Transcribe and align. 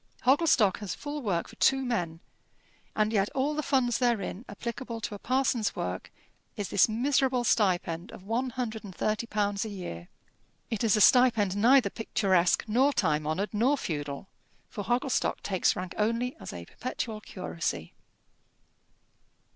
Hogglestock 0.23 0.77
has 0.77 0.95
full 0.95 1.21
work 1.21 1.47
for 1.47 1.55
two 1.57 1.85
men; 1.85 2.21
and 2.95 3.13
yet 3.13 3.29
all 3.35 3.53
the 3.53 3.61
funds 3.61 3.99
therein 3.99 4.45
applicable 4.49 4.99
to 5.01 5.19
parson's 5.19 5.75
work 5.75 6.11
is 6.57 6.69
this 6.69 6.89
miserable 6.89 7.43
stipend 7.43 8.11
of 8.11 8.23
one 8.23 8.49
hundred 8.49 8.83
and 8.83 8.95
thirty 8.95 9.27
pounds 9.27 9.63
a 9.63 9.69
year. 9.69 10.07
It 10.71 10.83
is 10.83 10.97
a 10.97 11.01
stipend 11.01 11.55
neither 11.55 11.91
picturesque, 11.91 12.63
nor 12.67 12.93
time 12.93 13.27
honoured, 13.27 13.53
nor 13.53 13.77
feudal, 13.77 14.27
for 14.69 14.83
Hogglestock 14.83 15.41
takes 15.43 15.75
rank 15.75 15.93
only 15.99 16.35
as 16.39 16.51
a 16.51 16.65
perpetual 16.65 17.21
curacy. 17.21 17.93